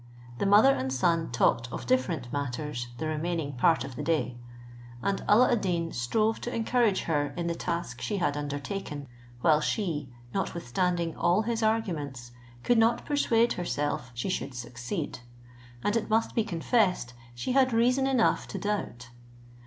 [0.39, 4.35] The mother and son talked of different matters the remaining part of the day;
[5.03, 9.07] and Alla ad Deen strove to encourage her in the task she had undertaken;
[9.41, 12.31] while she, notwithstanding all his arguments,
[12.63, 15.19] could not persuade herself she should succeed;
[15.83, 19.09] and it must be confessed she had reason enough to doubt.